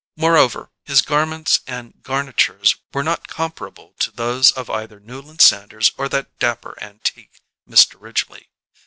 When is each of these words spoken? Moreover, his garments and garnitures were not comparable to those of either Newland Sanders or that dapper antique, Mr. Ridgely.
Moreover, 0.15 0.71
his 0.83 1.03
garments 1.03 1.59
and 1.67 2.01
garnitures 2.01 2.75
were 2.91 3.03
not 3.03 3.27
comparable 3.27 3.93
to 3.99 4.09
those 4.09 4.51
of 4.51 4.67
either 4.67 4.99
Newland 4.99 5.41
Sanders 5.41 5.91
or 5.95 6.09
that 6.09 6.39
dapper 6.39 6.75
antique, 6.81 7.39
Mr. 7.69 8.01
Ridgely. 8.01 8.49